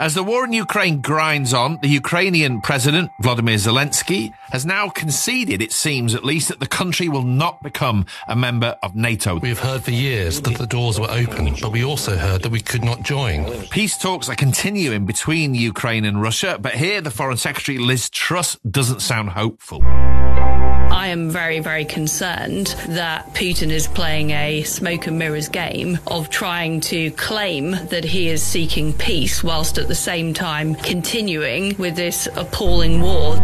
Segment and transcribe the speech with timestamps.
[0.00, 5.60] As the war in Ukraine grinds on, the Ukrainian president, Vladimir Zelensky, has now conceded,
[5.60, 9.40] it seems at least, that the country will not become a member of NATO.
[9.40, 12.60] We've heard for years that the doors were open, but we also heard that we
[12.60, 13.44] could not join.
[13.70, 18.56] Peace talks are continuing between Ukraine and Russia, but here the Foreign Secretary Liz Truss
[18.70, 19.82] doesn't sound hopeful.
[20.98, 26.28] I am very, very concerned that Putin is playing a smoke and mirrors game of
[26.28, 31.94] trying to claim that he is seeking peace whilst at the same time continuing with
[31.94, 33.36] this appalling war.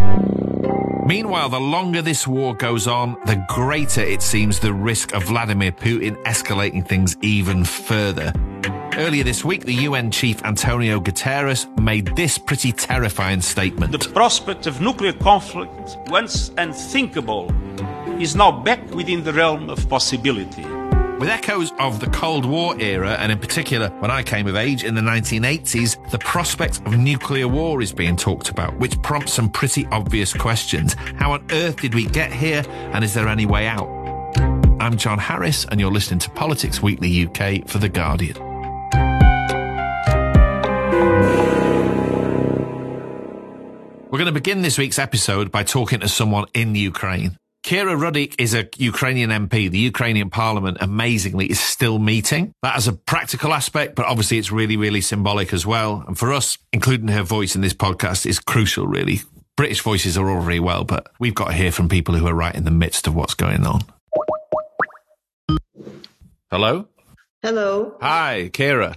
[1.07, 5.71] Meanwhile, the longer this war goes on, the greater it seems the risk of Vladimir
[5.71, 8.33] Putin escalating things even further.
[8.97, 13.93] Earlier this week, the UN chief Antonio Guterres made this pretty terrifying statement.
[13.93, 17.53] The prospect of nuclear conflict, once unthinkable,
[18.19, 20.65] is now back within the realm of possibility.
[21.25, 24.85] With echoes of the Cold War era, and in particular when I came of age
[24.85, 29.49] in the 1980s, the prospect of nuclear war is being talked about, which prompts some
[29.49, 30.93] pretty obvious questions.
[31.17, 33.89] How on earth did we get here, and is there any way out?
[34.79, 38.37] I'm John Harris, and you're listening to Politics Weekly UK for The Guardian.
[44.11, 47.39] We're going to begin this week's episode by talking to someone in Ukraine.
[47.65, 49.71] Kira Rudyk is a Ukrainian MP.
[49.71, 52.53] The Ukrainian parliament, amazingly, is still meeting.
[52.63, 56.05] That has a practical aspect, but obviously it's really, really symbolic as well.
[56.07, 59.23] And for us, including her voice in this podcast is crucial, really.
[59.57, 62.35] British voices are all very well, but we've got to hear from people who are
[62.35, 63.81] right in the midst of what's going on.
[66.51, 66.87] Hello?
[67.43, 67.97] Hello.
[68.03, 68.97] Hi, Kira.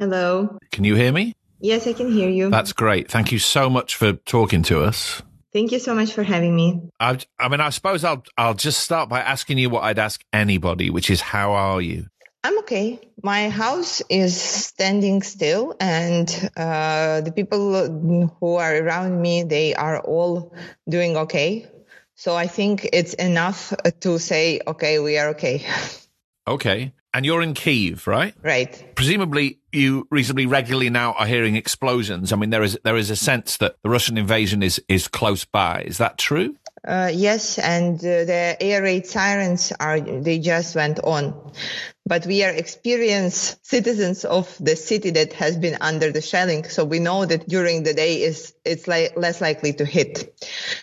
[0.00, 0.58] Hello.
[0.72, 1.36] Can you hear me?
[1.60, 2.50] Yes, I can hear you.
[2.50, 3.08] That's great.
[3.08, 5.22] Thank you so much for talking to us.
[5.58, 6.80] Thank you so much for having me.
[7.00, 10.24] I, I mean, I suppose I'll I'll just start by asking you what I'd ask
[10.32, 12.06] anybody, which is how are you?
[12.44, 13.00] I'm okay.
[13.24, 17.88] My house is standing still, and uh, the people
[18.38, 20.54] who are around me they are all
[20.88, 21.66] doing okay.
[22.14, 25.66] So I think it's enough to say, okay, we are okay.
[26.46, 26.94] Okay.
[27.12, 28.34] And you're in Kiev, right?
[28.42, 28.94] Right.
[28.94, 32.32] Presumably, you reasonably regularly now are hearing explosions.
[32.32, 35.44] I mean, there is there is a sense that the Russian invasion is is close
[35.44, 35.82] by.
[35.82, 36.56] Is that true?
[36.86, 41.34] Uh, yes, and uh, the air raid sirens are they just went on,
[42.06, 46.84] but we are experienced citizens of the city that has been under the shelling, so
[46.84, 50.38] we know that during the day is it's less likely to hit.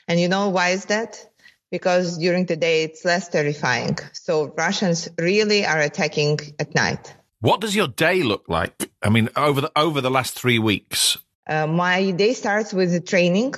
[0.08, 1.26] And you know why is that?
[1.72, 3.98] because during the day it's less terrifying.
[4.14, 7.14] So Russians really are attacking at night.
[7.46, 8.90] What does your day look like?
[9.04, 11.16] I mean, over the over the last three weeks.
[11.48, 13.54] Uh, my day starts with the training.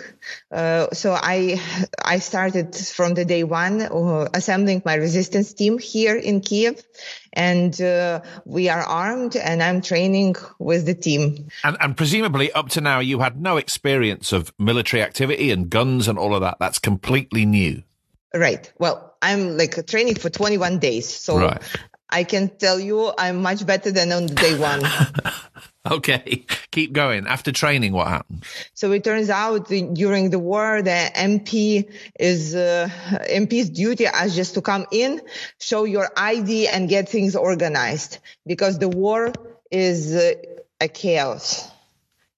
[0.51, 1.61] Uh, so I
[2.03, 6.83] I started from the day one uh, assembling my resistance team here in Kiev,
[7.31, 11.47] and uh, we are armed, and I'm training with the team.
[11.63, 16.09] And, and presumably, up to now, you had no experience of military activity and guns
[16.09, 16.57] and all of that.
[16.59, 17.83] That's completely new.
[18.33, 18.69] Right.
[18.79, 21.07] Well, I'm like training for 21 days.
[21.07, 21.61] So right.
[22.09, 24.81] I can tell you I'm much better than on day one.
[25.91, 26.45] okay.
[26.71, 27.27] Keep going.
[27.27, 28.45] After training, what happened?
[28.73, 32.89] So it turns out during the war, the MP is, uh,
[33.29, 35.21] MP's duty is just to come in,
[35.59, 39.33] show your ID and get things organized because the war
[39.71, 40.33] is uh,
[40.79, 41.69] a chaos.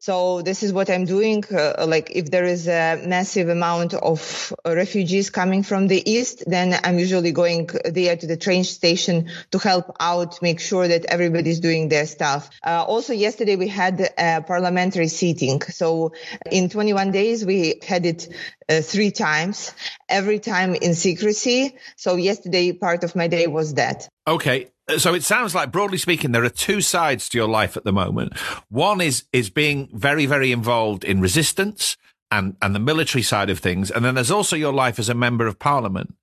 [0.01, 1.43] So this is what I'm doing.
[1.51, 6.79] Uh, like if there is a massive amount of refugees coming from the east, then
[6.85, 11.59] I'm usually going there to the train station to help out, make sure that everybody's
[11.59, 12.49] doing their stuff.
[12.65, 15.61] Uh, also yesterday we had a parliamentary seating.
[15.63, 16.13] So
[16.49, 18.29] in 21 days we had it
[18.69, 19.73] uh, three times,
[20.07, 21.75] every time in secrecy.
[21.97, 24.07] So yesterday part of my day was that.
[24.25, 27.83] Okay so it sounds like broadly speaking there are two sides to your life at
[27.83, 28.37] the moment.
[28.69, 31.97] One is is being very very involved in resistance
[32.31, 33.91] and and the military side of things.
[33.91, 36.15] And then there's also your life as a member of parliament.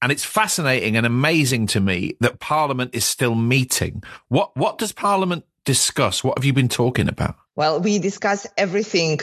[0.00, 4.02] And it's fascinating and amazing to me that parliament is still meeting.
[4.28, 6.22] What what does parliament discuss?
[6.22, 7.36] What have you been talking about?
[7.56, 9.20] Well we discuss everything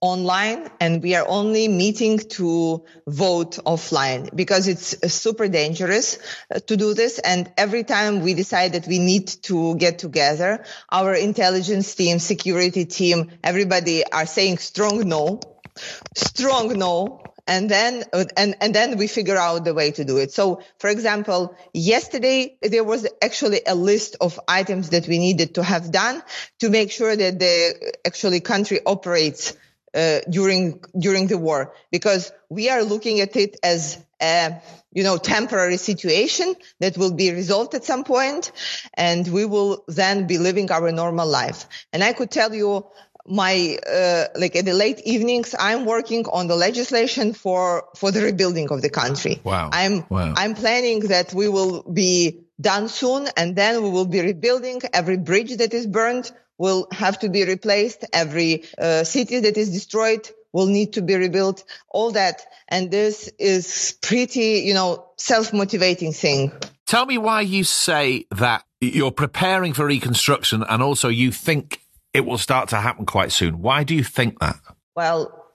[0.00, 6.18] online and we are only meeting to vote offline because it's super dangerous
[6.54, 7.18] uh, to do this.
[7.18, 12.84] And every time we decide that we need to get together, our intelligence team, security
[12.84, 15.40] team, everybody are saying strong no,
[16.14, 17.22] strong no.
[17.48, 18.02] And then,
[18.36, 20.32] and, and then we figure out the way to do it.
[20.32, 25.62] So, for example, yesterday there was actually a list of items that we needed to
[25.62, 26.24] have done
[26.58, 29.54] to make sure that the actually country operates
[29.96, 34.60] uh, during during the war because we are looking at it as a
[34.92, 38.52] you know temporary situation that will be resolved at some point
[38.94, 42.86] and we will then be living our normal life and i could tell you
[43.28, 48.22] my uh, like in the late evenings i'm working on the legislation for for the
[48.22, 49.70] rebuilding of the country Wow.
[49.72, 50.34] i'm Wow.
[50.36, 55.16] i'm planning that we will be done soon and then we will be rebuilding every
[55.18, 60.28] bridge that is burned will have to be replaced every uh, city that is destroyed
[60.52, 66.52] will need to be rebuilt all that and this is pretty you know self-motivating thing
[66.86, 71.80] Tell me why you say that you're preparing for reconstruction and also you think
[72.14, 73.60] it will start to happen quite soon.
[73.60, 74.56] Why do you think that?
[74.94, 75.52] Well,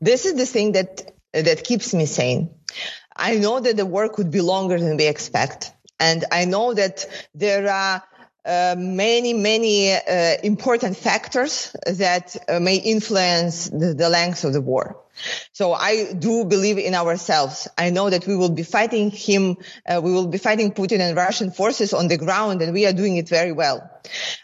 [0.00, 2.50] this is the thing that that keeps me sane.
[3.16, 7.06] I know that the work would be longer than we expect, and I know that
[7.34, 8.02] there are
[8.44, 14.60] uh, many, many uh, important factors that uh, may influence the, the length of the
[14.60, 15.00] war.
[15.52, 17.68] So I do believe in ourselves.
[17.78, 19.56] I know that we will be fighting him.
[19.88, 22.92] Uh, we will be fighting Putin and Russian forces on the ground, and we are
[22.92, 23.88] doing it very well.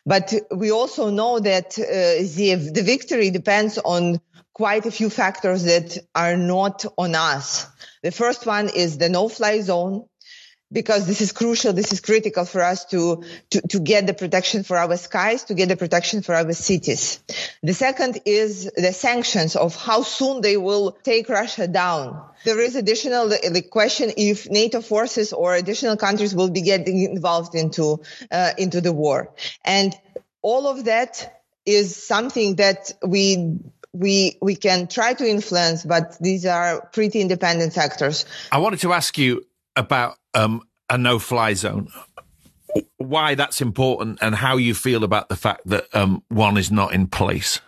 [0.07, 4.21] But we also know that uh, the the victory depends on
[4.53, 7.67] quite a few factors that are not on us.
[8.03, 10.07] The first one is the no-fly zone
[10.73, 11.73] because this is crucial.
[11.73, 15.55] This is critical for us to, to, to get the protection for our skies, to
[15.55, 17.21] get the protection for our cities.
[17.63, 22.23] The second is the sanctions of how soon they will take Russia down.
[22.45, 27.55] There is additional the question if NATO forces or additional countries will be getting involved
[27.55, 28.01] into
[28.31, 29.35] uh, into the war,
[29.65, 29.95] and
[30.41, 33.59] all of that is something that we
[33.93, 38.25] we we can try to influence, but these are pretty independent factors.
[38.51, 39.45] I wanted to ask you
[39.77, 41.89] about um, a no-fly zone.
[42.99, 46.95] Why that's important and how you feel about the fact that um, one is not
[46.95, 47.61] in place.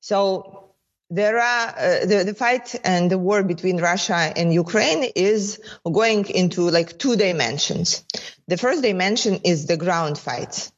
[0.00, 0.74] So
[1.10, 5.60] there are uh, the, the fight and the war between Russia and Ukraine is
[5.90, 8.04] going into like two dimensions.
[8.46, 10.70] The first dimension is the ground fight.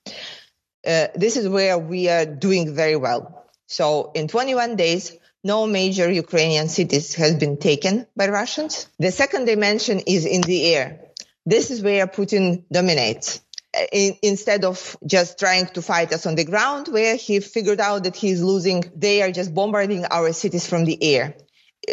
[0.87, 3.45] Uh, this is where we are doing very well.
[3.67, 8.89] So in 21 days, no major Ukrainian cities has been taken by Russians.
[8.99, 11.01] The second dimension is in the air.
[11.47, 13.41] This is where Putin dominates.
[13.93, 18.03] In, instead of just trying to fight us on the ground, where he figured out
[18.05, 21.37] that he's losing, they are just bombarding our cities from the air.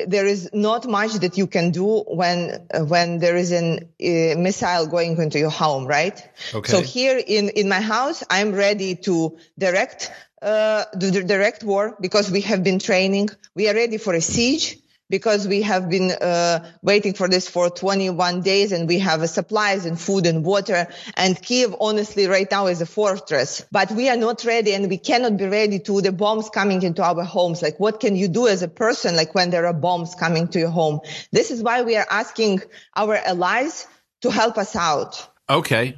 [0.08, 4.88] There is not much that you can do when when there is a uh, missile
[4.88, 6.22] going into your home, right?
[6.54, 6.72] Okay.
[6.72, 10.12] So here in in my house, I'm ready to direct
[10.42, 13.30] uh, the, the direct war because we have been training.
[13.56, 14.78] We are ready for a siege
[15.10, 19.86] because we have been uh, waiting for this for 21 days and we have supplies
[19.86, 20.88] and food and water.
[21.16, 23.66] And Kiev, honestly, right now is a fortress.
[23.72, 27.04] But we are not ready and we cannot be ready to the bombs coming into
[27.04, 27.62] our homes.
[27.62, 30.60] Like, what can you do as a person, like when there are bombs coming to
[30.60, 31.00] your home?
[31.32, 32.62] This is why we are asking
[32.96, 33.88] our allies
[34.22, 35.28] to help us out.
[35.50, 35.98] Okay.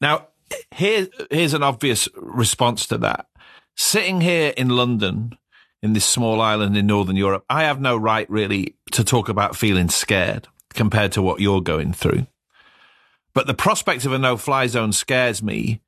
[0.00, 0.28] Now,
[0.74, 3.26] here, here's an obvious response to that.
[3.76, 5.38] Sitting here in London,
[5.82, 9.56] in this small island in Northern Europe, I have no right really to talk about
[9.56, 12.26] feeling scared compared to what you're going through.
[13.32, 15.80] But the prospect of a no fly zone scares me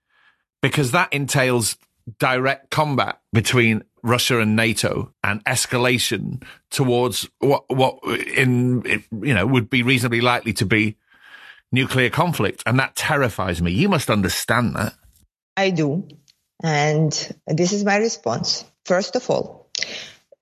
[0.61, 1.77] because that entails
[2.19, 7.99] direct combat between Russia and NATO and escalation towards what, what
[8.37, 10.97] in, you know, would be reasonably likely to be
[11.71, 12.63] nuclear conflict.
[12.67, 13.73] And that terrifies me.
[13.73, 14.95] You must understand that.
[15.57, 16.09] I do.
[16.63, 17.13] And
[17.47, 18.65] this is my response.
[18.85, 19.62] First of all,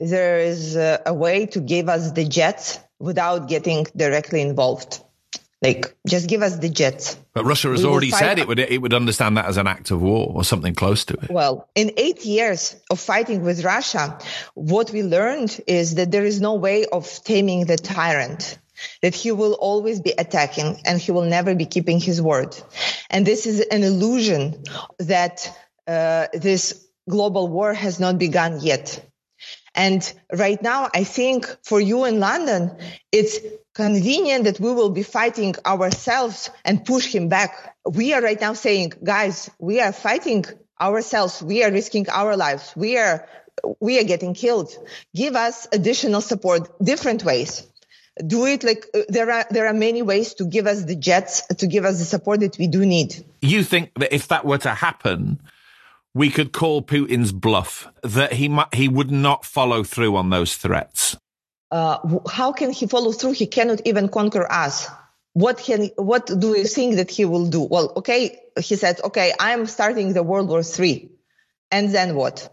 [0.01, 5.05] there is a, a way to give us the jets without getting directly involved.
[5.63, 7.19] Like, just give us the jets.
[7.35, 9.91] But Russia has We already said it would it would understand that as an act
[9.91, 11.31] of war or something close to it.
[11.31, 14.19] Well, in eight years of fighting with Russia,
[14.55, 18.59] what we learned is that there is no way of taming the tyrant.
[19.03, 22.57] That he will always be attacking and he will never be keeping his word.
[23.11, 24.65] And this is an illusion
[24.99, 25.55] that
[25.87, 29.05] uh, this global war has not begun yet.
[29.75, 32.77] And right now, I think for you in London,
[33.13, 33.39] it's
[33.75, 37.77] convenient that we will be fighting ourselves and push him back.
[37.87, 40.45] We are right now saying, guys, we are fighting
[40.81, 41.43] ourselves.
[41.43, 42.73] We are risking our lives.
[42.77, 43.29] We are,
[43.81, 44.77] we are getting killed.
[45.15, 47.67] Give us additional support, different ways.
[48.27, 51.47] Do it like uh, there are there are many ways to give us the jets
[51.47, 53.25] to give us the support that we do need.
[53.41, 55.41] You think that if that were to happen,
[56.15, 60.57] we could call Putin's bluff that he mu- he would not follow through on those
[60.57, 61.17] threats.
[61.71, 61.99] uh,
[62.29, 63.33] how can he follow through?
[63.33, 64.89] He cannot even conquer us.
[65.35, 67.61] What can, what do you think that he will do?
[67.61, 71.13] Well, okay, he said, okay, I'm starting the World War Three.
[71.71, 72.53] And then what?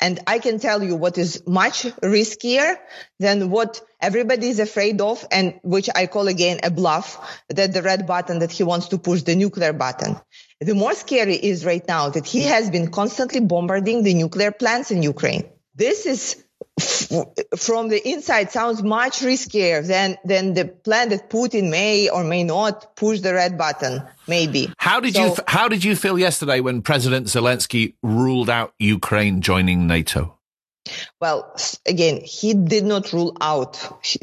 [0.00, 2.76] And I can tell you what is much riskier
[3.18, 7.18] than what everybody is afraid of and which I call again a bluff
[7.48, 10.14] that the red button that he wants to push the nuclear button.
[10.60, 14.90] The more scary is right now that he has been constantly bombarding the nuclear plants
[14.90, 15.44] in Ukraine.
[15.74, 16.44] This is
[17.56, 22.42] from the inside sounds much riskier than than the plan that Putin may or may
[22.44, 24.02] not push the red button.
[24.26, 24.72] Maybe.
[24.78, 29.40] How did so, you How did you feel yesterday when President Zelensky ruled out Ukraine
[29.40, 30.38] joining NATO?
[31.20, 31.54] Well,
[31.86, 33.78] again, he did not rule out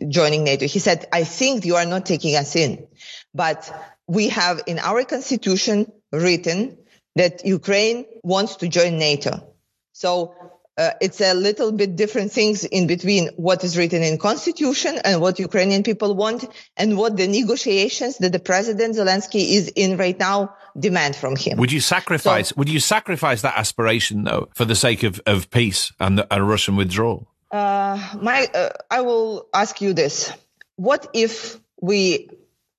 [0.09, 0.65] joining NATO.
[0.67, 2.87] He said, "I think you are not taking us in,
[3.33, 3.71] but
[4.07, 6.77] we have in our constitution written
[7.15, 9.55] that Ukraine wants to join NATO."
[9.93, 10.35] So
[10.77, 15.21] uh, it's a little bit different things in between what is written in constitution and
[15.21, 16.45] what Ukrainian people want
[16.75, 21.57] and what the negotiations that the president Zelensky is in right now demand from him.
[21.59, 25.49] Would you sacrifice, so, would you sacrifice that aspiration though for the sake of, of
[25.49, 27.27] peace and a Russian withdrawal?
[27.51, 30.33] Uh, my, uh, I will ask you this.
[30.75, 32.29] What if we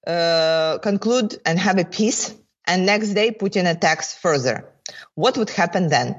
[0.06, 2.34] uh, conclude and have a peace
[2.66, 4.68] and next day Putin attacks further?
[5.14, 6.16] What would happen then?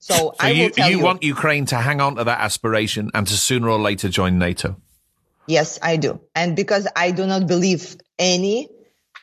[0.00, 3.26] So, so I you, you, you want Ukraine to hang on to that aspiration and
[3.26, 4.76] to sooner or later join NATO?
[5.46, 6.20] Yes, I do.
[6.34, 8.68] And because I do not believe any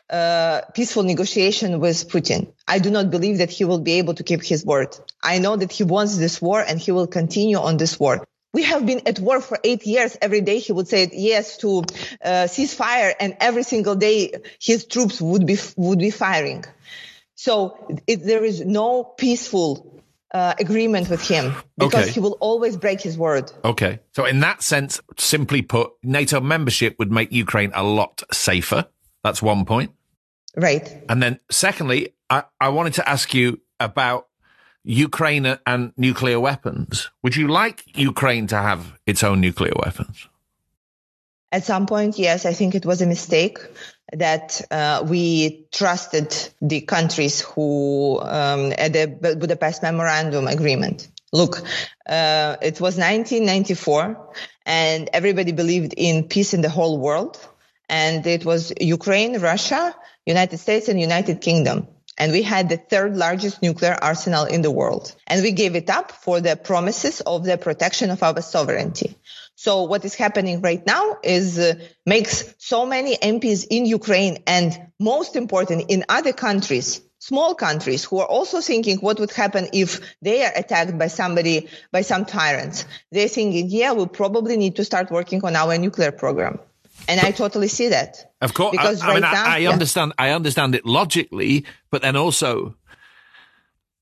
[0.09, 2.53] uh, peaceful negotiation with Putin.
[2.67, 4.95] I do not believe that he will be able to keep his word.
[5.23, 8.23] I know that he wants this war and he will continue on this war.
[8.55, 10.17] We have been at war for eight years.
[10.21, 11.79] Every day he would say yes to
[12.23, 16.63] uh, ceasefire, and every single day his troops would be would be firing.
[17.35, 17.53] So
[18.07, 19.95] it, there is no peaceful
[20.35, 22.11] uh, agreement with him because okay.
[22.11, 23.51] he will always break his word.
[23.63, 23.99] Okay.
[24.13, 28.85] So, in that sense, simply put, NATO membership would make Ukraine a lot safer.
[29.23, 29.91] That's one point.
[30.55, 30.85] Right.
[31.09, 34.27] And then, secondly, I, I wanted to ask you about
[34.85, 37.09] Ukraine and nuclear weapons.
[37.23, 40.27] Would you like Ukraine to have its own nuclear weapons?
[41.51, 43.59] At some point, yes, I think it was a mistake
[44.13, 51.07] that uh, we trusted the countries who um, at the Budapest Memorandum Agreement.
[51.33, 51.59] Look,
[52.07, 54.33] uh, it was 1994,
[54.65, 57.37] and everybody believed in peace in the whole world,
[57.89, 61.87] and it was Ukraine, Russia, United States, and United Kingdom.
[62.17, 65.13] And we had the third largest nuclear arsenal in the world.
[65.27, 69.15] And we gave it up for the promises of the protection of our sovereignty.
[69.55, 74.91] So what is happening right now is uh, makes so many MPs in Ukraine and
[74.99, 80.01] most important in other countries, small countries who are also thinking what would happen if
[80.21, 82.85] they are attacked by somebody, by some tyrants.
[83.11, 86.59] They're thinking, yeah, we probably need to start working on our nuclear program.
[87.07, 88.33] And I totally see that.
[88.41, 89.69] Of course, because I, I right mean, now, I, I yeah.
[89.69, 90.13] understand.
[90.17, 92.75] I understand it logically, but then also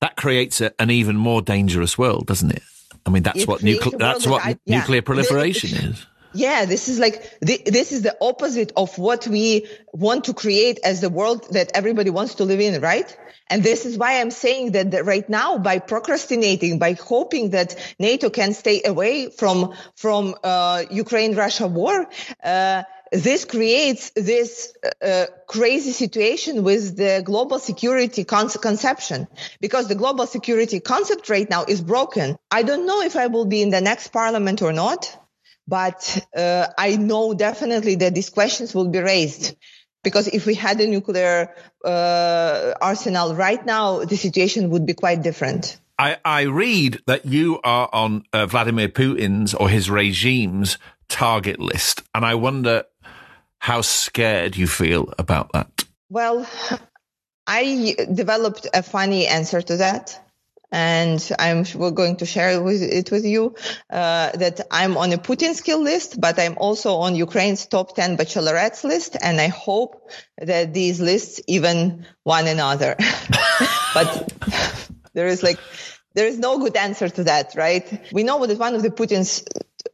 [0.02, 2.64] that creates a, an even more dangerous world, doesn't it?
[3.06, 4.80] I mean, that's it what nuclear that's what I, yeah.
[4.80, 6.06] nuclear proliferation is.
[6.34, 11.00] Yeah, this is like this is the opposite of what we want to create as
[11.00, 13.16] the world that everybody wants to live in, right?
[13.50, 17.76] And this is why I'm saying that, that right now, by procrastinating, by hoping that
[18.00, 22.08] NATO can stay away from from uh, Ukraine-Russia war,
[22.44, 24.74] uh, this creates this
[25.04, 29.28] uh, crazy situation with the global security con- conception
[29.62, 32.38] because the global security concept right now is broken.
[32.50, 35.16] I don't know if I will be in the next parliament or not,
[35.68, 39.56] but uh, I know definitely that these questions will be raised.
[40.04, 41.56] Because if we had a nuclear
[41.86, 45.80] uh, arsenal right now, the situation would be quite different.
[45.98, 50.78] I, I read that you are on uh, Vladimir Putin's or his regime's
[51.08, 52.04] target list.
[52.14, 52.84] And I wonder
[53.60, 55.86] how scared you feel about that.
[56.10, 56.46] Well,
[57.48, 60.20] I developed a funny answer to that.
[60.74, 63.56] And I'm we're going to share it with, it with you
[63.92, 68.18] uh, that I'm on a Putin skill list, but I'm also on Ukraine's top 10
[68.18, 69.16] bachelorettes list.
[69.22, 72.96] And I hope that these lists even one another.
[73.94, 74.34] but
[75.14, 75.60] there is like,
[76.16, 78.02] there is no good answer to that, right?
[78.12, 79.44] We know that one of the Putin's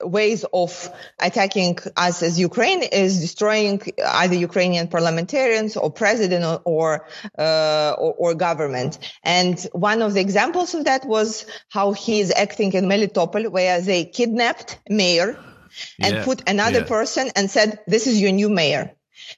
[0.01, 0.89] ways of
[1.19, 8.13] attacking us as Ukraine is destroying either Ukrainian parliamentarians or president or or, uh, or,
[8.17, 8.99] or government.
[9.23, 13.81] And one of the examples of that was how he is acting in Melitopol, where
[13.81, 15.37] they kidnapped mayor
[15.99, 16.85] and yeah, put another yeah.
[16.85, 18.91] person and said, "This is your new mayor."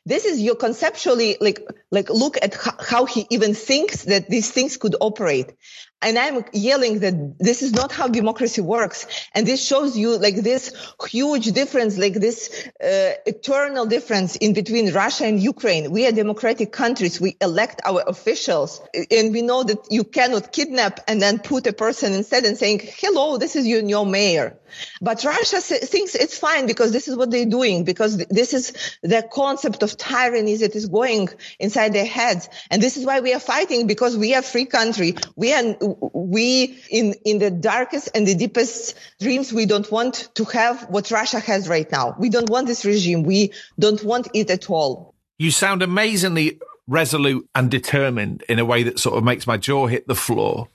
[0.05, 1.59] This is your conceptually like
[1.91, 5.53] like look at how he even thinks that these things could operate.
[6.01, 9.05] And I'm yelling that this is not how democracy works.
[9.33, 10.73] And this shows you like this
[11.07, 15.91] huge difference, like this uh, eternal difference in between Russia and Ukraine.
[15.91, 17.21] We are democratic countries.
[17.21, 18.81] We elect our officials
[19.11, 22.81] and we know that you cannot kidnap and then put a person instead and saying,
[22.83, 24.57] hello, this is your new mayor.
[25.01, 29.27] But Russia thinks it's fine because this is what they're doing, because this is the
[29.31, 32.49] concept of tyranny that is going inside their heads.
[32.69, 35.15] And this is why we are fighting because we are free country.
[35.35, 35.75] We are,
[36.13, 41.11] we in, in the darkest and the deepest dreams, we don't want to have what
[41.11, 42.15] Russia has right now.
[42.19, 43.23] We don't want this regime.
[43.23, 45.15] We don't want it at all.
[45.37, 49.87] You sound amazingly resolute and determined in a way that sort of makes my jaw
[49.87, 50.67] hit the floor.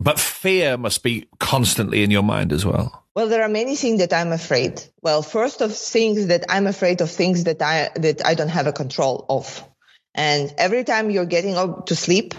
[0.00, 3.04] But fear must be constantly in your mind as well.
[3.14, 4.82] Well, there are many things that I'm afraid.
[5.02, 8.66] Well, first of things that I'm afraid of things that I that I don't have
[8.66, 9.62] a control of.
[10.14, 12.34] And every time you're getting up to sleep,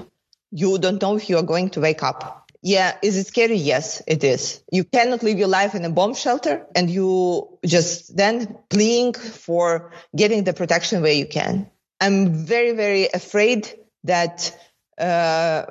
[0.51, 2.49] you don't know if you are going to wake up.
[2.63, 3.55] Yeah, is it scary?
[3.55, 4.63] Yes, it is.
[4.71, 9.93] You cannot live your life in a bomb shelter and you just then pleading for
[10.15, 11.69] getting the protection where you can.
[11.99, 13.71] I'm very, very afraid
[14.03, 14.55] that
[14.97, 15.65] uh,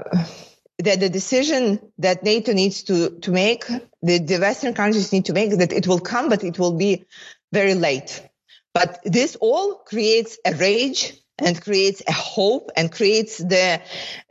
[0.83, 3.67] that the decision that NATO needs to, to make,
[4.03, 7.05] the, the Western countries need to make, that it will come, but it will be
[7.53, 8.23] very late.
[8.73, 13.81] But this all creates a rage and creates a hope and creates the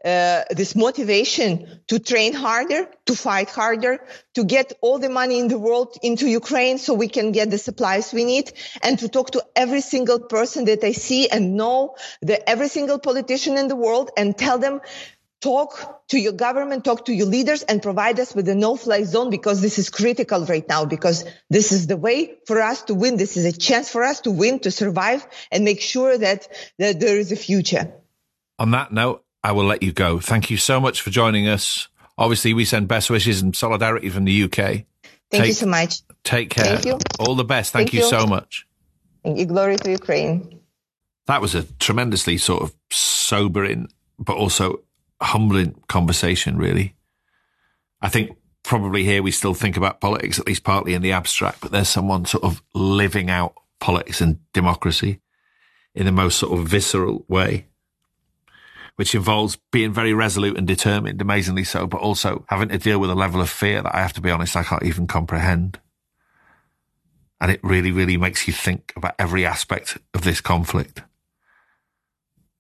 [0.05, 3.99] uh, this motivation to train harder, to fight harder,
[4.35, 7.57] to get all the money in the world into Ukraine so we can get the
[7.57, 8.51] supplies we need,
[8.81, 12.99] and to talk to every single person that I see and know that every single
[12.99, 14.81] politician in the world and tell them
[15.41, 19.29] talk to your government, talk to your leaders and provide us with a no-fly zone
[19.29, 23.17] because this is critical right now because this is the way for us to win.
[23.17, 26.99] This is a chance for us to win, to survive and make sure that, that
[26.99, 27.93] there is a future.
[28.57, 30.19] On that note, I will let you go.
[30.19, 31.87] Thank you so much for joining us.
[32.17, 34.51] Obviously, we send best wishes and solidarity from the UK.
[34.51, 34.85] Thank
[35.31, 36.01] take, you so much.
[36.25, 36.65] Take care.
[36.65, 36.99] Thank you.
[37.19, 37.71] All the best.
[37.71, 38.67] Thank, Thank you, you so much.
[39.23, 39.45] Thank you.
[39.45, 40.59] Glory to Ukraine.
[41.27, 44.81] That was a tremendously sort of sobering, but also
[45.21, 46.95] humbling conversation, really.
[48.01, 51.61] I think probably here we still think about politics, at least partly in the abstract,
[51.61, 55.19] but there's someone sort of living out politics and democracy
[55.95, 57.67] in the most sort of visceral way,
[58.95, 63.09] which involves being very resolute and determined, amazingly so, but also having to deal with
[63.09, 65.79] a level of fear that I have to be honest, I can't even comprehend.
[67.41, 71.01] And it really, really makes you think about every aspect of this conflict.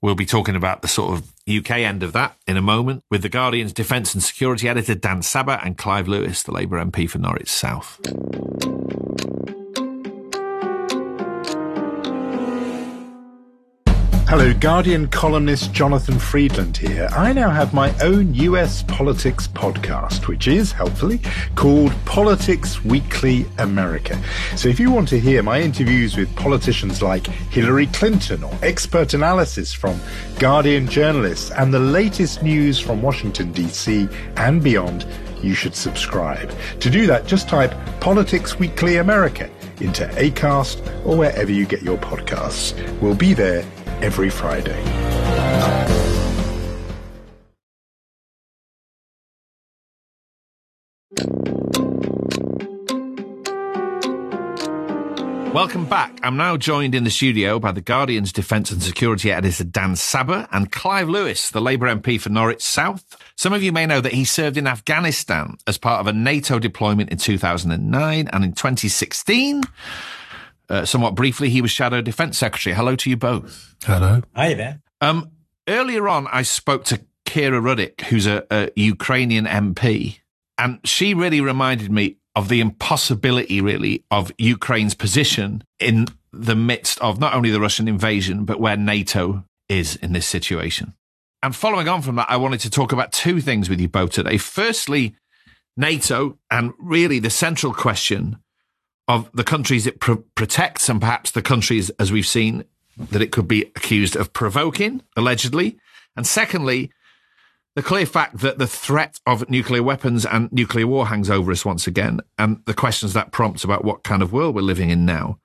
[0.01, 3.21] We'll be talking about the sort of UK end of that in a moment with
[3.21, 7.17] The Guardian's defence and security editor Dan Sabbagh and Clive Lewis, the Labour MP for
[7.17, 7.99] Norwich South.
[14.29, 17.09] Hello, Guardian columnist Jonathan Freedland here.
[17.13, 21.19] I now have my own US politics podcast, which is, helpfully,
[21.55, 24.21] called Politics Weekly America.
[24.55, 29.15] So if you want to hear my interviews with politicians like Hillary Clinton or expert
[29.15, 29.99] analysis from
[30.37, 34.07] Guardian journalists and the latest news from Washington, D.C.
[34.35, 35.07] and beyond,
[35.41, 36.53] you should subscribe.
[36.81, 39.49] To do that, just type Politics Weekly America
[39.81, 42.75] into ACAST or wherever you get your podcasts.
[43.01, 43.65] We'll be there
[44.01, 44.83] every Friday.
[55.53, 56.19] Welcome back.
[56.21, 60.47] I'm now joined in the studio by the Guardian's Defence and Security Editor Dan Sabbagh
[60.51, 63.17] and Clive Lewis, the Labour MP for Norwich South.
[63.35, 66.59] Some of you may know that he served in Afghanistan as part of a NATO
[66.59, 69.63] deployment in 2009 and in 2016
[70.69, 72.75] uh, somewhat briefly, he was Shadow Defence Secretary.
[72.75, 73.75] Hello to you both.
[73.83, 74.21] Hello.
[74.35, 74.81] Hi there.
[75.01, 75.31] Um,
[75.67, 80.19] earlier on, I spoke to Kira Rudyk, who's a, a Ukrainian MP,
[80.57, 86.99] and she really reminded me of the impossibility, really, of Ukraine's position in the midst
[86.99, 90.93] of not only the Russian invasion, but where NATO is in this situation.
[91.41, 94.11] And following on from that, I wanted to talk about two things with you both
[94.11, 94.37] today.
[94.37, 95.15] Firstly,
[95.77, 98.37] NATO, and really the central question
[99.09, 102.63] of the countries it pr- protects and perhaps the countries, as we've seen,
[102.95, 105.79] that it could be accused of provoking, allegedly.
[106.15, 106.91] And secondly,
[107.75, 111.65] the clear fact that the threat of nuclear weapons and nuclear war hangs over us
[111.65, 115.05] once again, and the questions that prompts about what kind of world we're living in
[115.05, 115.39] now.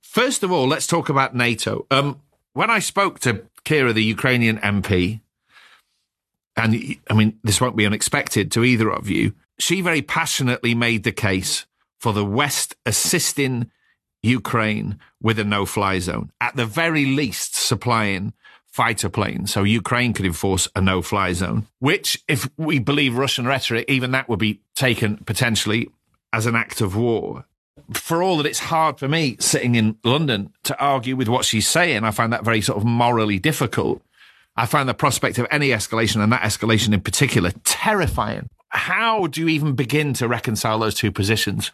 [0.00, 1.86] First of all, let's talk about NATO.
[1.92, 2.20] Um,
[2.54, 5.20] when I spoke to Kira, the Ukrainian MP,
[6.56, 11.04] and I mean, this won't be unexpected to either of you, she very passionately made
[11.04, 11.66] the case
[11.98, 13.70] for the West assisting
[14.22, 18.32] Ukraine with a no fly zone, at the very least supplying
[18.66, 19.52] fighter planes.
[19.52, 24.10] So Ukraine could enforce a no fly zone, which, if we believe Russian rhetoric, even
[24.10, 25.88] that would be taken potentially
[26.32, 27.46] as an act of war.
[27.92, 31.66] For all that it's hard for me sitting in London to argue with what she's
[31.66, 34.02] saying, I find that very sort of morally difficult.
[34.56, 38.48] I find the prospect of any escalation and that escalation in particular terrifying.
[38.68, 41.70] How do you even begin to reconcile those two positions?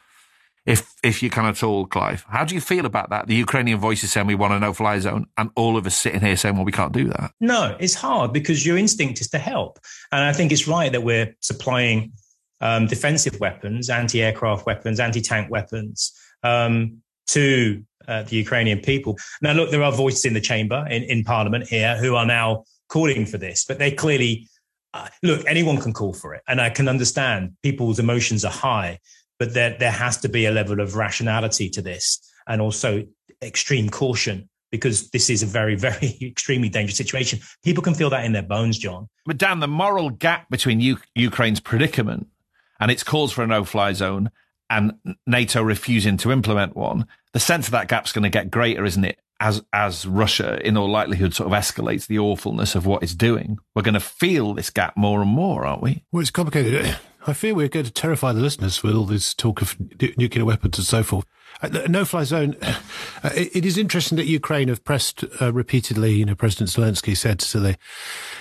[0.64, 2.24] If if you can at all, Clive.
[2.28, 3.26] How do you feel about that?
[3.26, 6.20] The Ukrainian voice is saying we want a no-fly zone, and all of us sitting
[6.20, 7.32] here saying, well, we can't do that.
[7.40, 9.78] No, it's hard because your instinct is to help,
[10.12, 12.12] and I think it's right that we're supplying
[12.60, 16.12] um, defensive weapons, anti-aircraft weapons, anti-tank weapons
[16.44, 19.18] um, to uh, the Ukrainian people.
[19.40, 22.64] Now, look, there are voices in the chamber in, in Parliament here who are now
[22.88, 24.46] calling for this, but they clearly
[24.94, 25.44] uh, look.
[25.48, 29.00] Anyone can call for it, and I can understand people's emotions are high
[29.42, 33.04] but there, there has to be a level of rationality to this and also
[33.42, 37.40] extreme caution because this is a very, very extremely dangerous situation.
[37.64, 39.08] People can feel that in their bones, John.
[39.26, 42.28] But Dan, the moral gap between U- Ukraine's predicament
[42.78, 44.30] and its calls for a no-fly zone
[44.70, 44.92] and
[45.26, 49.04] NATO refusing to implement one, the sense of that gap's going to get greater, isn't
[49.04, 49.18] it?
[49.44, 53.58] As as Russia, in all likelihood, sort of escalates the awfulness of what it's doing,
[53.74, 56.04] we're going to feel this gap more and more, aren't we?
[56.12, 56.96] Well, it's complicated.
[57.26, 59.76] I fear we're going to terrify the listeners with all this talk of
[60.16, 61.26] nuclear weapons and so forth.
[61.60, 62.56] Uh, no fly zone.
[63.24, 66.10] Uh, it is interesting that Ukraine have pressed uh, repeatedly.
[66.10, 67.78] You know, President Zelensky said to the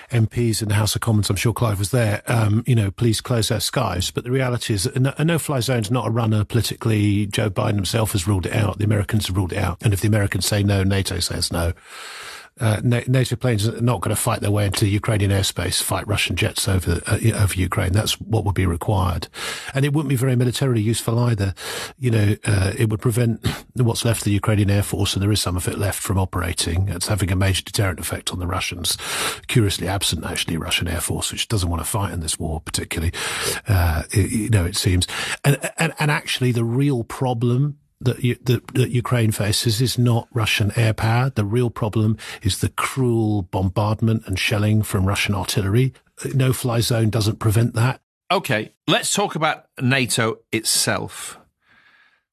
[0.10, 3.22] MPs in the House of Commons, I'm sure Clive was there, um, you know, please
[3.22, 4.10] close our skies.
[4.10, 7.28] But the reality is a no fly zone is not a runner politically.
[7.28, 8.80] Joe Biden himself has ruled it out.
[8.80, 9.78] The Americans have ruled it out.
[9.82, 11.74] And if the Americans say no, NATO says no
[12.62, 16.36] uh, NATO planes are not going to fight their way into Ukrainian airspace, fight Russian
[16.36, 17.92] jets over uh, over Ukraine.
[17.92, 19.28] That's what would be required,
[19.74, 21.56] and it wouldn't be very militarily useful either.
[21.98, 25.32] You know, uh, it would prevent what's left of the Ukrainian air force, and there
[25.32, 26.88] is some of it left from operating.
[26.90, 28.98] It's having a major deterrent effect on the Russians.
[29.48, 33.14] Curiously absent, actually, Russian air force, which doesn't want to fight in this war particularly.
[33.68, 35.08] Uh, you know, it seems,
[35.44, 40.28] and and and actually, the real problem that, you, that, that Ukraine faces is not
[40.34, 41.30] Russian air power.
[41.30, 45.94] The real problem is the cruel bombardment and shelling from Russian artillery.
[46.34, 48.02] No fly zone doesn't prevent that.
[48.32, 51.38] Okay, let's talk about NATO itself.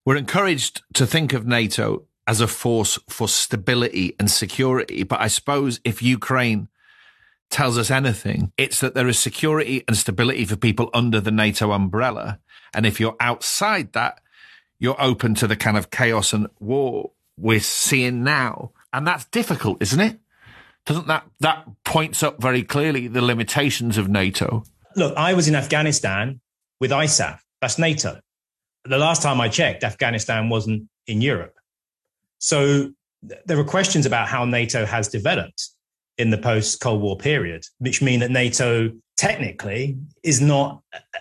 [0.04, 5.28] We're encouraged to think of NATO as a force for stability and security, but I
[5.28, 6.68] suppose if Ukraine
[7.50, 11.72] tells us anything, it's that there is security and stability for people under the NATO
[11.72, 12.38] umbrella.
[12.74, 14.20] And if you're outside that,
[14.78, 18.72] you're open to the kind of chaos and war we're seeing now.
[18.92, 20.18] And that's difficult, isn't it?
[20.86, 24.64] Doesn't that, that points up very clearly the limitations of NATO?
[24.96, 26.40] Look, I was in Afghanistan
[26.80, 27.40] with ISAF.
[27.60, 28.20] That's NATO.
[28.84, 31.54] The last time I checked, Afghanistan wasn't in Europe.
[32.38, 35.68] So there are questions about how NATO has developed
[36.16, 40.81] in the post Cold War period, which mean that NATO technically is not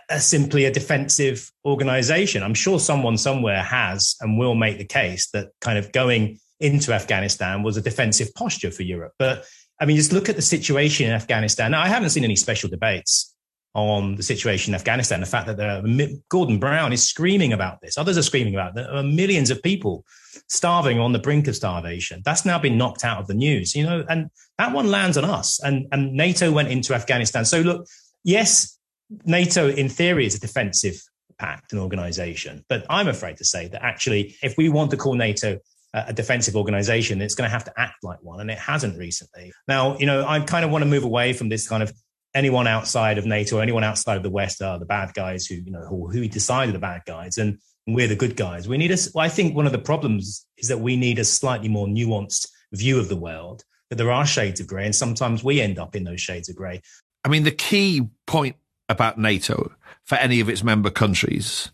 [0.09, 2.43] a, simply a defensive organization.
[2.43, 6.93] I'm sure someone somewhere has and will make the case that kind of going into
[6.93, 9.13] Afghanistan was a defensive posture for Europe.
[9.19, 9.45] But
[9.79, 11.71] I mean, just look at the situation in Afghanistan.
[11.71, 13.35] Now, I haven't seen any special debates
[13.75, 15.19] on the situation in Afghanistan.
[15.19, 17.97] The fact that there are, Gordon Brown is screaming about this.
[17.97, 18.75] Others are screaming about it.
[18.75, 20.03] There are millions of people
[20.47, 22.21] starving on the brink of starvation.
[22.23, 25.25] That's now been knocked out of the news, you know, and that one lands on
[25.25, 25.59] us.
[25.63, 27.45] And, and NATO went into Afghanistan.
[27.45, 27.87] So look,
[28.23, 28.77] yes,
[29.25, 30.95] NATO in theory is a defensive
[31.39, 35.13] pact and organization, but I'm afraid to say that actually, if we want to call
[35.13, 35.59] NATO
[35.93, 39.53] a defensive organization, it's going to have to act like one, and it hasn't recently.
[39.67, 41.93] Now, you know, I kind of want to move away from this kind of
[42.33, 45.71] anyone outside of NATO, anyone outside of the West are the bad guys who, you
[45.71, 47.37] know, who, who the bad guys.
[47.37, 48.67] And we're the good guys.
[48.67, 51.23] We need a, well, I think one of the problems is that we need a
[51.23, 55.43] slightly more nuanced view of the world, that there are shades of grey, and sometimes
[55.43, 56.81] we end up in those shades of grey.
[57.23, 58.57] I mean, the key point
[58.89, 59.71] about NATO
[60.03, 61.71] for any of its member countries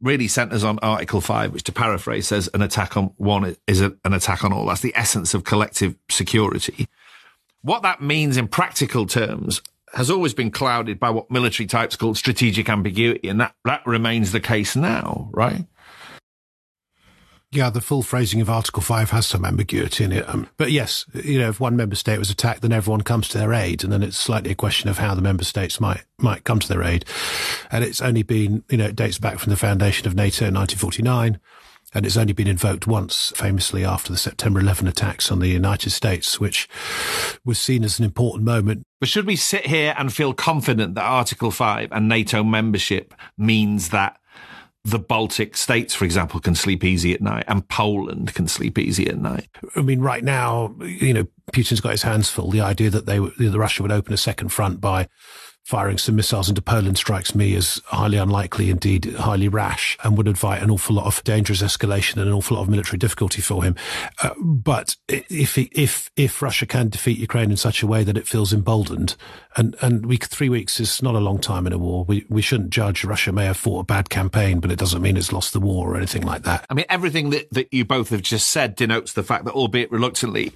[0.00, 3.96] really centers on Article 5, which to paraphrase says an attack on one is an
[4.04, 4.66] attack on all.
[4.66, 6.88] That's the essence of collective security.
[7.62, 9.62] What that means in practical terms
[9.94, 14.32] has always been clouded by what military types call strategic ambiguity, and that, that remains
[14.32, 15.66] the case now, right?
[17.52, 20.28] Yeah, the full phrasing of Article 5 has some ambiguity in it.
[20.28, 23.38] Um, but yes, you know, if one member state was attacked, then everyone comes to
[23.38, 23.84] their aid.
[23.84, 26.68] And then it's slightly a question of how the member states might, might come to
[26.68, 27.04] their aid.
[27.70, 30.54] And it's only been, you know, it dates back from the foundation of NATO in
[30.54, 31.40] 1949
[31.94, 35.90] and it's only been invoked once, famously after the September 11 attacks on the United
[35.90, 36.68] States, which
[37.44, 38.82] was seen as an important moment.
[39.00, 43.90] But should we sit here and feel confident that Article 5 and NATO membership means
[43.90, 44.18] that
[44.86, 49.08] the Baltic states, for example, can sleep easy at night, and Poland can sleep easy
[49.08, 49.48] at night.
[49.74, 52.52] I mean, right now, you know, Putin's got his hands full.
[52.52, 55.08] The idea that they, the Russia would open a second front by
[55.66, 60.28] firing some missiles into Poland strikes me as highly unlikely, indeed highly rash, and would
[60.28, 63.64] invite an awful lot of dangerous escalation and an awful lot of military difficulty for
[63.64, 63.74] him.
[64.22, 68.28] Uh, but if if if Russia can defeat Ukraine in such a way that it
[68.28, 69.16] feels emboldened,
[69.56, 72.04] and and we three weeks is not a long time in a war.
[72.04, 75.16] We we shouldn't judge Russia may have fought a bad campaign, but it doesn't mean
[75.16, 76.64] it's lost the war or anything like that.
[76.70, 79.90] I mean, everything that that you both have just said denotes the fact that, albeit
[79.90, 80.52] reluctantly,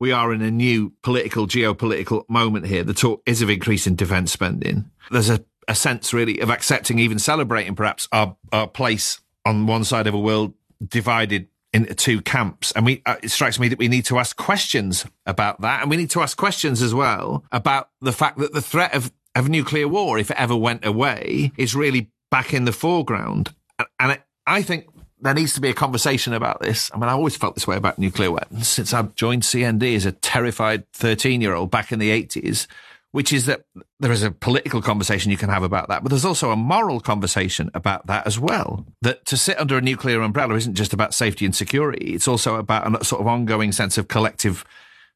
[0.00, 2.84] we are in a new political, geopolitical moment here.
[2.84, 4.90] The talk is of increasing defence spending.
[5.10, 9.84] There's a, a sense, really, of accepting, even celebrating perhaps our, our place on one
[9.84, 10.54] side of a world
[10.86, 12.72] divided into two camps.
[12.72, 15.82] And we, uh, it strikes me that we need to ask questions about that.
[15.82, 19.12] And we need to ask questions as well about the fact that the threat of,
[19.34, 23.54] of nuclear war, if it ever went away, is really back in the foreground.
[23.78, 24.86] And, and I think
[25.20, 26.90] there needs to be a conversation about this.
[26.92, 30.06] I mean, I always felt this way about nuclear weapons since I joined CND as
[30.06, 32.66] a terrified 13 year old back in the 80s,
[33.12, 33.64] which is that
[34.00, 37.00] there is a political conversation you can have about that, but there's also a moral
[37.00, 38.84] conversation about that as well.
[39.02, 42.14] That to sit under a nuclear umbrella isn't just about safety and security.
[42.14, 44.64] It's also about a sort of ongoing sense of collective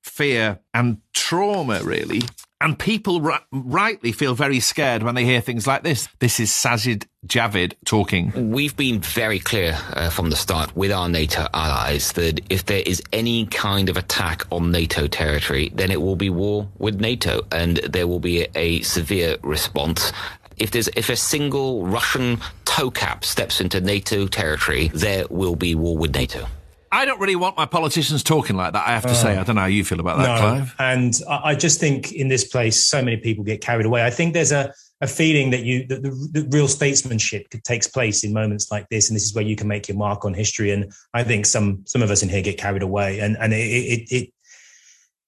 [0.03, 2.23] fear and trauma, really.
[2.61, 3.21] And people
[3.53, 6.09] rightly feel very scared when they hear things like this.
[6.19, 8.51] This is Sajid Javid talking.
[8.51, 12.83] We've been very clear uh, from the start with our NATO allies that if there
[12.85, 17.47] is any kind of attack on NATO territory, then it will be war with NATO
[17.53, 20.13] and there will be a, a severe response
[20.59, 25.75] if there's if a single Russian toe cap steps into NATO territory, there will be
[25.77, 26.49] war with NATO.
[26.91, 28.87] I don't really want my politicians talking like that.
[28.87, 30.75] I have to uh, say, I don't know how you feel about that, no, Clive.
[30.79, 34.05] And I just think in this place, so many people get carried away.
[34.05, 38.25] I think there's a, a feeling that you that the, the real statesmanship takes place
[38.25, 40.71] in moments like this, and this is where you can make your mark on history.
[40.71, 43.57] And I think some some of us in here get carried away, and and it
[43.57, 44.33] it, it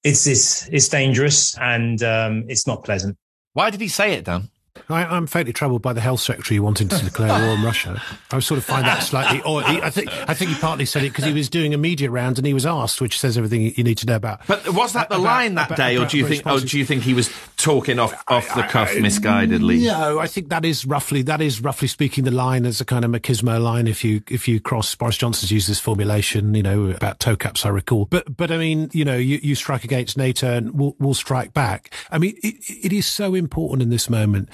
[0.02, 3.16] it's this it's dangerous and um, it's not pleasant.
[3.52, 4.48] Why did he say it, Dan?
[4.92, 8.02] I, am faintly troubled by the health secretary wanting to declare war on Russia.
[8.30, 9.40] I sort of find that slightly.
[9.50, 12.10] Or I think I think he partly said it because he was doing a media
[12.10, 14.46] round and he was asked, which says everything you need to know about.
[14.46, 16.46] But was that the about, line that about, day, or do you think?
[16.46, 19.86] Or do you think he was talking off off the cuff, misguidedly?
[19.86, 23.04] No, I think that is roughly that is roughly speaking the line as a kind
[23.04, 23.86] of machismo line.
[23.86, 27.64] If you if you cross, Boris Johnson's used this formulation, you know, about toe caps,
[27.64, 28.04] I recall.
[28.04, 31.54] But but I mean, you know, you, you strike against NATO and we'll, we'll strike
[31.54, 31.94] back.
[32.10, 34.48] I mean, it, it is so important in this moment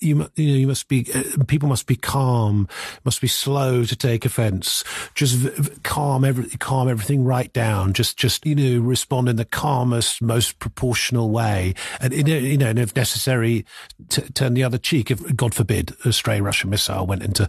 [0.00, 2.68] you you know you must be uh, people must be calm,
[3.04, 4.84] must be slow to take offence.
[5.14, 7.92] Just calm every calm everything right down.
[7.92, 12.78] Just just you know respond in the calmest, most proportional way, and you know, and
[12.78, 13.64] if necessary,
[14.08, 15.10] t- turn the other cheek.
[15.10, 17.48] If God forbid a stray Russian missile went into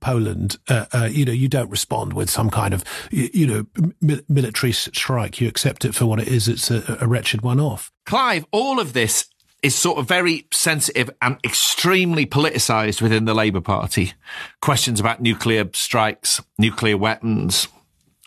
[0.00, 3.66] Poland, uh, uh, you know you don't respond with some kind of you, you know
[4.00, 5.40] mi- military strike.
[5.40, 6.48] You accept it for what it is.
[6.48, 7.90] It's a, a wretched one off.
[8.04, 9.26] Clive, all of this
[9.62, 14.12] is sort of very sensitive and extremely politicised within the Labour Party.
[14.60, 17.68] Questions about nuclear strikes, nuclear weapons,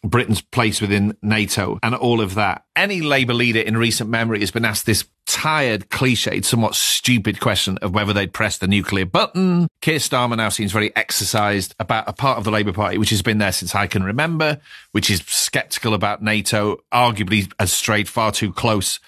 [0.04, 2.64] Britain's place within NATO, and all of that.
[2.76, 7.78] Any Labour leader in recent memory has been asked this tired, cliched, somewhat stupid question
[7.82, 9.68] of whether they'd press the nuclear button.
[9.82, 13.22] Keir Starmer now seems very exercised about a part of the Labour Party which has
[13.22, 14.60] been there since I can remember,
[14.92, 19.00] which is sceptical about NATO, arguably has strayed far too close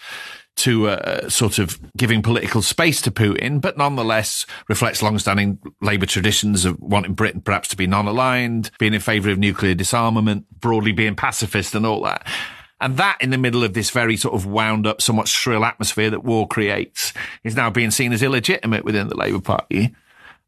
[0.57, 6.65] to uh, sort of giving political space to Putin, but nonetheless reflects long-standing Labour traditions
[6.65, 11.15] of wanting Britain perhaps to be non-aligned, being in favour of nuclear disarmament, broadly being
[11.15, 12.27] pacifist and all that.
[12.79, 16.09] And that in the middle of this very sort of wound up, somewhat shrill atmosphere
[16.09, 19.95] that war creates is now being seen as illegitimate within the Labour Party.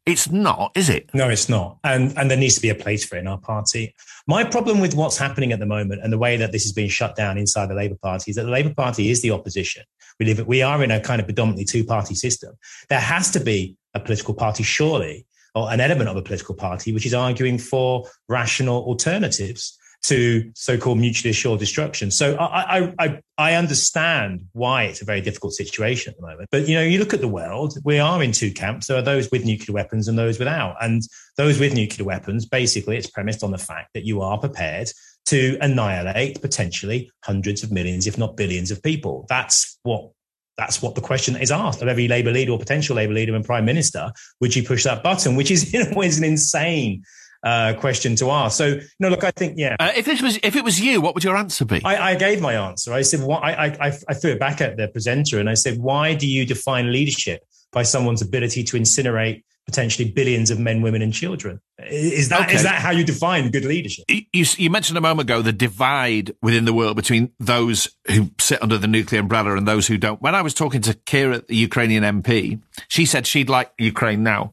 [0.04, 1.08] It's not, is it?
[1.14, 1.78] No, it's not.
[1.82, 3.94] And and there needs to be a place for it in our party.
[4.26, 6.90] My problem with what's happening at the moment and the way that this is being
[6.90, 9.84] shut down inside the Labour Party is that the Labour Party is the opposition.
[10.20, 12.54] We live we are in a kind of predominantly two-party system.
[12.88, 16.92] There has to be a political party, surely, or an element of a political party,
[16.92, 22.10] which is arguing for rational alternatives to so-called mutually assured destruction.
[22.10, 26.50] So I, I, I, I understand why it's a very difficult situation at the moment.
[26.52, 28.88] But you know, you look at the world, we are in two camps.
[28.88, 30.76] There are those with nuclear weapons and those without.
[30.82, 31.02] And
[31.38, 34.90] those with nuclear weapons, basically, it's premised on the fact that you are prepared
[35.26, 39.26] to annihilate potentially hundreds of millions, if not billions, of people.
[39.28, 40.10] That's what
[40.56, 43.44] that's what the question is asked of every Labour leader or potential Labour leader and
[43.44, 44.12] Prime Minister.
[44.40, 45.34] Would you push that button?
[45.34, 47.02] Which is in a way an insane
[47.44, 48.56] uh, question to ask.
[48.56, 49.76] So, no, look, I think, yeah.
[49.78, 51.82] Uh, if this was, if it was you, what would your answer be?
[51.84, 52.92] I, I gave my answer.
[52.92, 55.78] I said, why, I, I, I threw it back at the presenter and I said,
[55.78, 61.00] why do you define leadership by someone's ability to incinerate potentially billions of men, women,
[61.02, 61.60] and children.
[61.90, 62.54] Is that Okay.
[62.54, 64.04] is that how you define good leadership?
[64.08, 68.62] You, you mentioned a moment ago the divide within the world between those who sit
[68.62, 70.20] under the nuclear umbrella and those who don't.
[70.20, 74.52] When I was talking to Kira, the Ukrainian MP, she said she'd like Ukraine now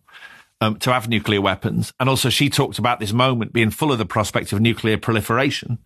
[0.62, 1.94] um, to have nuclear weapons.
[2.00, 5.78] And also she talked about this moment being full of the prospect of nuclear proliferation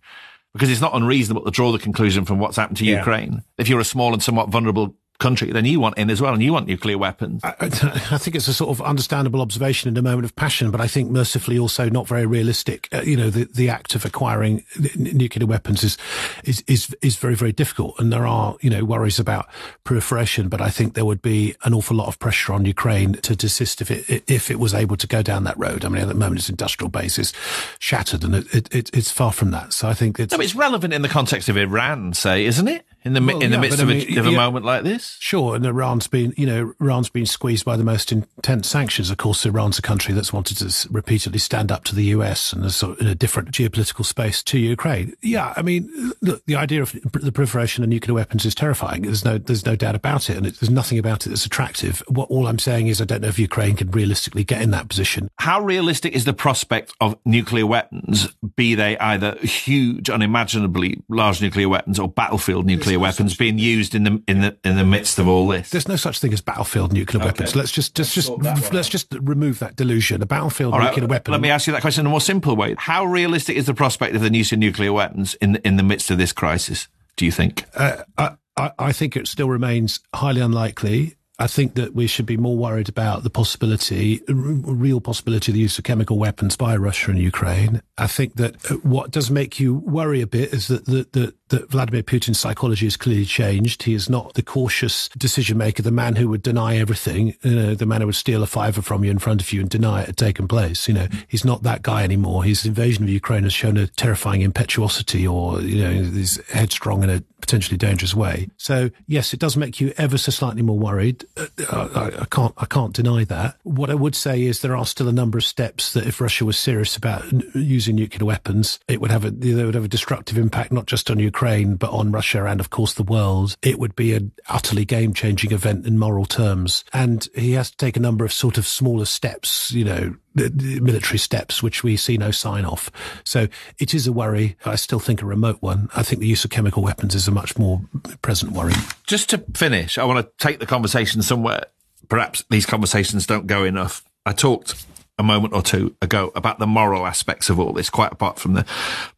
[0.52, 2.98] because it's not unreasonable to draw the conclusion from what's happened to Yeah.
[2.98, 3.42] Ukraine.
[3.58, 6.42] If you're a small and somewhat vulnerable country, then you want in as well and
[6.42, 7.42] you want nuclear weapons.
[7.44, 10.80] I, I think it's a sort of understandable observation in a moment of passion, but
[10.80, 12.88] I think mercifully also not very realistic.
[12.92, 15.96] Uh, you know, the, the act of acquiring n- nuclear weapons is,
[16.44, 17.94] is, is, is very, very difficult.
[17.98, 19.48] And there are, you know, worries about
[19.84, 23.36] proliferation, but I think there would be an awful lot of pressure on Ukraine to
[23.36, 25.84] desist if it, if it was able to go down that road.
[25.84, 27.32] I mean, at the moment its industrial base is
[27.78, 29.72] shattered and it, it, it, it's far from that.
[29.72, 32.84] So I think it's, No, it's relevant in the context of Iran, say, isn't it?
[33.06, 34.82] In the Well, in the yeah, midst of, I a, mean, of a moment like
[34.82, 35.16] this.
[35.20, 39.10] Sure, and Iran's been, you know, Iran's been squeezed by the most intense sanctions.
[39.10, 42.64] Of course, Iran's a country that's wanted to repeatedly stand up to the US and
[42.64, 45.14] is sort of in a different geopolitical space to Ukraine.
[45.22, 45.88] Yeah, I mean,
[46.20, 49.02] look, the idea of the proliferation of nuclear weapons is terrifying.
[49.02, 52.02] There's no, there's no doubt about it, and it, there's nothing about it that's attractive.
[52.08, 54.88] What all I'm saying is, I don't know if Ukraine can realistically get in that
[54.88, 55.30] position.
[55.38, 61.68] How realistic is the prospect of nuclear weapons, be they either huge, unimaginably large nuclear
[61.68, 65.28] weapons or battlefield nuclear weapons, being used in the in the in the midst of
[65.28, 65.70] all this?
[65.70, 67.54] There's no such thing as battlefield nuclear weapons.
[67.54, 70.22] Let's just, just, just, sort that one let's just remove that delusion.
[70.22, 71.32] A battlefield All right, nuclear weapon.
[71.32, 72.74] Let me ask you that question in a more simple way.
[72.78, 75.82] How realistic is the prospect of the use of nuclear weapons in the, in the
[75.82, 76.88] midst of this crisis?
[77.16, 77.64] Do you think?
[77.74, 81.16] Uh, I, I, I think it still remains highly unlikely.
[81.38, 85.54] I think that we should be more worried about the possibility, r- real possibility of
[85.54, 87.82] the use of chemical weapons by Russia and Ukraine.
[87.98, 91.34] I think that uh, what does make you worry a bit is that, that, that,
[91.48, 93.84] that Vladimir Putin's psychology has clearly changed.
[93.84, 97.86] He is not the cautious decision maker, the man who would deny everything, know, the
[97.86, 100.06] man who would steal a fiver from you in front of you and deny it
[100.06, 100.88] had taken place.
[100.88, 102.44] You know, he's not that guy anymore.
[102.44, 107.10] His invasion of Ukraine has shown a terrifying impetuosity or, you know, he's headstrong in
[107.10, 108.48] a potentially dangerous way.
[108.56, 111.24] So yes, it does make you ever so slightly more worried.
[111.36, 113.56] Uh, I, I can't, I can't deny that.
[113.62, 116.44] What I would say is there are still a number of steps that if Russia
[116.44, 119.88] was serious about n- using nuclear weapons, it would have a, they would have a
[119.88, 121.35] destructive impact not just on Ukraine
[121.76, 123.56] but on Russia and of course the world.
[123.62, 127.96] It would be an utterly game-changing event in moral terms, and he has to take
[127.96, 132.30] a number of sort of smaller steps, you know, military steps, which we see no
[132.30, 132.90] sign of.
[133.24, 134.56] So it is a worry.
[134.64, 135.88] I still think a remote one.
[135.94, 137.82] I think the use of chemical weapons is a much more
[138.22, 138.74] present worry.
[139.06, 141.64] Just to finish, I want to take the conversation somewhere.
[142.08, 144.04] Perhaps these conversations don't go enough.
[144.24, 144.86] I talked
[145.18, 148.54] a moment or two ago about the moral aspects of all this, quite apart from
[148.54, 148.66] the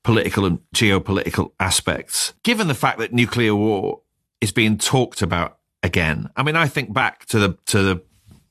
[0.03, 2.35] political and geopolitical aspects.
[2.43, 4.01] Given the fact that nuclear war
[4.41, 8.03] is being talked about again, I mean, I think back to the to the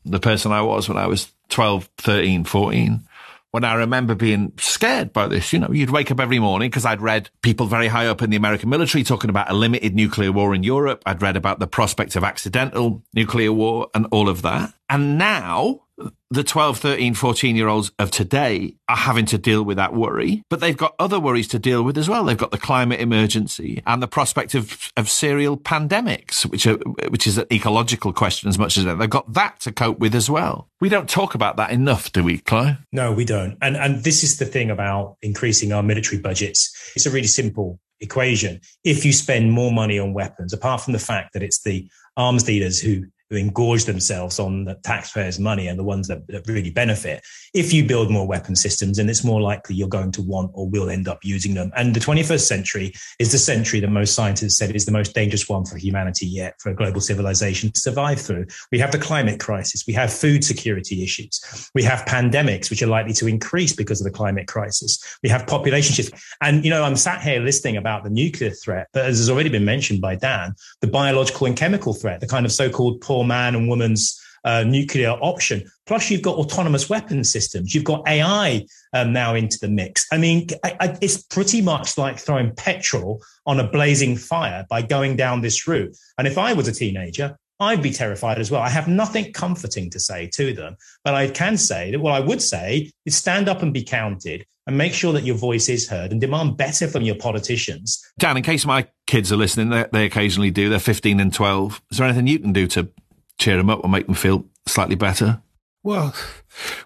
[0.05, 3.07] the person I was when I was 12, 13, 14
[3.51, 5.51] when I remember being scared by this.
[5.53, 8.29] You know, you'd wake up every morning because I'd read people very high up in
[8.29, 11.01] the American military talking about a limited nuclear war in Europe.
[11.05, 14.73] I'd read about the prospect of accidental nuclear war and all of that.
[14.89, 15.86] And now
[16.29, 20.43] the 12, 13, 14 year olds of today are having to deal with that worry,
[20.49, 22.25] but they've got other worries to deal with as well.
[22.25, 26.77] They've got the climate emergency and the prospect of, of serial pandemics, which are,
[27.09, 28.97] which is an ecological question as much as that.
[28.97, 30.67] They've got that to cope with as well.
[30.81, 32.77] We don't talk about that enough, do we, Clive?
[32.91, 33.57] No, we don't.
[33.61, 36.73] And and this is the thing about increasing our military budgets.
[36.95, 38.61] It's a really simple equation.
[38.83, 42.43] If you spend more money on weapons, apart from the fact that it's the arms
[42.43, 46.69] dealers who who engorge themselves on the taxpayers' money and the ones that, that really
[46.69, 47.23] benefit.
[47.53, 50.69] If you build more weapon systems, then it's more likely you're going to want or
[50.69, 51.71] will end up using them.
[51.75, 55.49] And the 21st century is the century that most scientists said is the most dangerous
[55.49, 58.45] one for humanity yet, for a global civilization to survive through.
[58.71, 59.83] We have the climate crisis.
[59.85, 61.41] We have food security issues.
[61.75, 64.99] We have pandemics, which are likely to increase because of the climate crisis.
[65.23, 66.13] We have population shift.
[66.41, 69.49] And, you know, I'm sat here listening about the nuclear threat, but as has already
[69.49, 73.55] been mentioned by Dan, the biological and chemical threat, the kind of so-called poor man
[73.55, 75.69] and woman's uh, nuclear option.
[75.85, 77.75] Plus, you've got autonomous weapon systems.
[77.75, 80.05] You've got AI um, now into the mix.
[80.11, 84.81] I mean, I, I, it's pretty much like throwing petrol on a blazing fire by
[84.81, 85.95] going down this route.
[86.17, 88.61] And if I was a teenager, I'd be terrified as well.
[88.61, 92.19] I have nothing comforting to say to them, but I can say that what I
[92.19, 95.89] would say is stand up and be counted and make sure that your voice is
[95.89, 98.01] heard and demand better from your politicians.
[98.19, 100.69] Dan, in case my kids are listening, they, they occasionally do.
[100.69, 101.81] They're 15 and 12.
[101.89, 102.89] Is there anything you can do to
[103.37, 105.41] cheer them up or make them feel slightly better?
[105.83, 106.13] Well,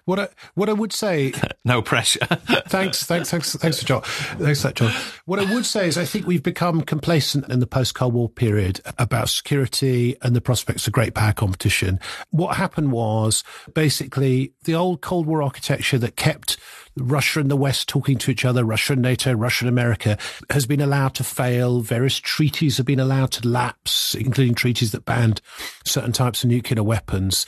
[0.04, 1.32] what I, what I would say,
[1.64, 2.24] no pressure.
[2.68, 4.02] thanks, thanks, thanks, thanks for John.
[4.02, 4.92] Thanks for that, John.
[5.24, 8.28] What I would say is, I think we've become complacent in the post Cold War
[8.28, 12.00] period about security and the prospects of great power competition.
[12.30, 16.58] What happened was basically the old Cold War architecture that kept
[16.96, 20.18] Russia and the West talking to each other, Russia and NATO, Russia and America,
[20.50, 21.80] has been allowed to fail.
[21.80, 25.40] Various treaties have been allowed to lapse, including treaties that banned
[25.84, 27.46] certain types of nuclear weapons.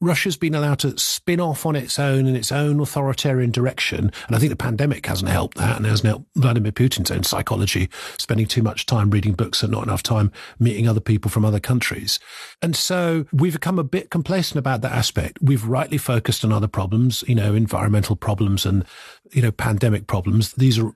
[0.00, 4.12] Russia's been allowed to spin off on its own in its own authoritarian direction.
[4.26, 7.88] And I think the pandemic hasn't helped that and hasn't helped Vladimir Putin's own psychology,
[8.18, 11.60] spending too much time reading books and not enough time meeting other people from other
[11.60, 12.18] countries.
[12.62, 15.38] And so we've become a bit complacent about that aspect.
[15.40, 18.84] We've rightly focused on other problems, you know, environmental problems and,
[19.32, 20.52] you know, pandemic problems.
[20.52, 20.92] These are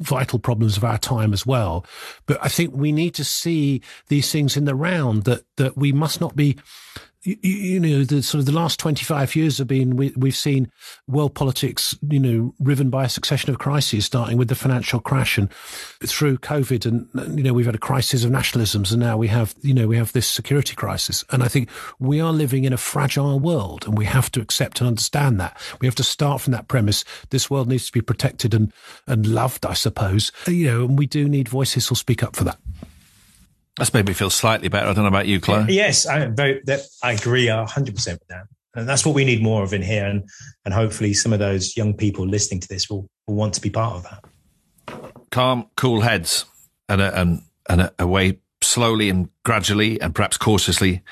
[0.00, 1.84] vital problems of our time as well.
[2.26, 5.92] But I think we need to see these things in the round that, that we
[5.92, 6.56] must not be
[7.28, 10.70] you, you, know, the sort of the last 25 years have been, we, we've seen
[11.06, 15.36] world politics, you know, riven by a succession of crises, starting with the financial crash
[15.36, 15.52] and
[16.06, 16.86] through COVID.
[16.86, 19.86] And, you know, we've had a crisis of nationalisms and now we have, you know,
[19.86, 21.22] we have this security crisis.
[21.30, 21.68] And I think
[21.98, 25.56] we are living in a fragile world and we have to accept and understand that.
[25.80, 27.04] We have to start from that premise.
[27.28, 28.72] This world needs to be protected and,
[29.06, 30.32] and loved, I suppose.
[30.46, 32.58] You know, and we do need voices who'll speak up for that.
[33.78, 34.88] That's made me feel slightly better.
[34.88, 35.70] I don't know about you, Clive.
[35.70, 38.46] Yes, I, very, that, I agree 100% with that.
[38.74, 40.04] And that's what we need more of in here.
[40.04, 40.28] And,
[40.64, 43.70] and hopefully some of those young people listening to this will, will want to be
[43.70, 45.10] part of that.
[45.30, 46.44] Calm, cool heads
[46.88, 51.02] and a, and, and a, a way slowly and gradually and perhaps cautiously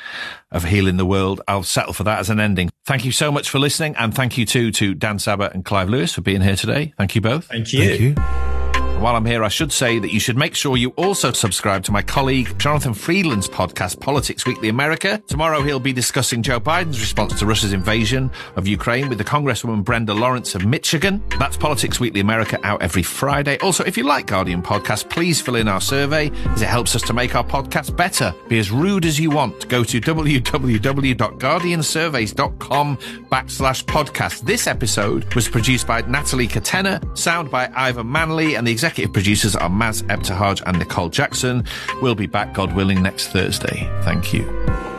[0.50, 1.40] of healing the world.
[1.46, 2.70] I'll settle for that as an ending.
[2.84, 3.94] Thank you so much for listening.
[3.96, 6.94] And thank you too to Dan Sabbagh and Clive Lewis for being here today.
[6.98, 7.46] Thank you both.
[7.46, 7.84] Thank you.
[7.84, 8.55] Thank you.
[8.98, 11.92] While I'm here, I should say that you should make sure you also subscribe to
[11.92, 15.22] my colleague Jonathan Freedland's podcast, Politics Weekly America.
[15.26, 19.84] Tomorrow he'll be discussing Joe Biden's response to Russia's invasion of Ukraine with the Congresswoman
[19.84, 21.22] Brenda Lawrence of Michigan.
[21.38, 23.58] That's Politics Weekly America out every Friday.
[23.58, 27.02] Also, if you like Guardian Podcast, please fill in our survey as it helps us
[27.02, 28.34] to make our podcast better.
[28.48, 29.68] Be as rude as you want.
[29.68, 34.40] Go to www.guardiansurveys.com backslash podcast.
[34.40, 39.56] This episode was produced by Natalie Katena, sound by Ivan Manley, and the executive producers
[39.56, 41.64] are Maz Ebtehaj and Nicole Jackson.
[42.00, 43.90] We'll be back, God willing, next Thursday.
[44.02, 44.95] Thank you.